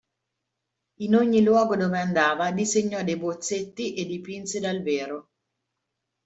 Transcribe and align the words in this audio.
In 1.01 1.13
ogni 1.13 1.43
luogo 1.43 1.75
dove 1.75 1.99
andava 1.99 2.51
disegnò 2.51 3.03
dei 3.03 3.17
bozzetti 3.17 3.93
e 3.93 4.07
dipinse 4.07 4.59
dal 4.59 4.81
vero. 4.81 5.29